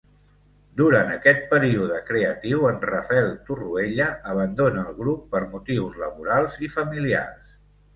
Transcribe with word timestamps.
Durant 0.79 1.11
aquest 1.15 1.43
període 1.51 1.99
creatiu 2.07 2.65
en 2.71 2.81
Rafel 2.93 3.31
Torroella 3.51 4.11
abandona 4.35 4.89
el 4.91 5.01
grup 5.05 5.33
per 5.37 5.47
motius 5.57 6.05
laborals 6.05 6.63
i 6.71 6.77
familiars. 6.83 7.59